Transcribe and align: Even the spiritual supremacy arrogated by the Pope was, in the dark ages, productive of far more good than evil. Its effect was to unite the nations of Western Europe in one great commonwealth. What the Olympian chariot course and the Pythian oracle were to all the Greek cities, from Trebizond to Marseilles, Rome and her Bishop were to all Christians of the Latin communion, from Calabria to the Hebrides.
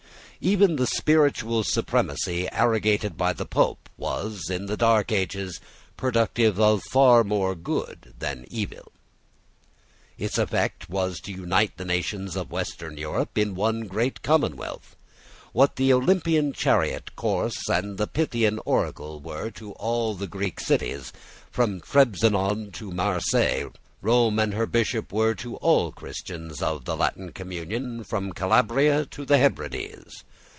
Even 0.43 0.77
the 0.77 0.87
spiritual 0.87 1.63
supremacy 1.63 2.49
arrogated 2.51 3.15
by 3.15 3.31
the 3.31 3.45
Pope 3.45 3.87
was, 3.95 4.49
in 4.49 4.65
the 4.65 4.75
dark 4.75 5.11
ages, 5.11 5.61
productive 5.97 6.59
of 6.59 6.81
far 6.89 7.23
more 7.23 7.53
good 7.53 8.15
than 8.17 8.45
evil. 8.49 8.91
Its 10.17 10.39
effect 10.39 10.89
was 10.89 11.19
to 11.19 11.31
unite 11.31 11.77
the 11.77 11.85
nations 11.85 12.35
of 12.35 12.49
Western 12.49 12.97
Europe 12.97 13.37
in 13.37 13.53
one 13.53 13.81
great 13.81 14.23
commonwealth. 14.23 14.95
What 15.53 15.75
the 15.75 15.93
Olympian 15.93 16.53
chariot 16.53 17.15
course 17.15 17.69
and 17.69 17.99
the 17.99 18.07
Pythian 18.07 18.59
oracle 18.65 19.19
were 19.19 19.51
to 19.51 19.73
all 19.73 20.15
the 20.15 20.25
Greek 20.25 20.59
cities, 20.59 21.13
from 21.51 21.81
Trebizond 21.81 22.73
to 22.73 22.89
Marseilles, 22.89 23.69
Rome 24.03 24.39
and 24.39 24.55
her 24.55 24.65
Bishop 24.65 25.13
were 25.13 25.35
to 25.35 25.57
all 25.57 25.91
Christians 25.91 26.59
of 26.63 26.85
the 26.85 26.97
Latin 26.97 27.31
communion, 27.31 28.03
from 28.03 28.31
Calabria 28.33 29.05
to 29.05 29.23
the 29.25 29.37
Hebrides. 29.37 30.23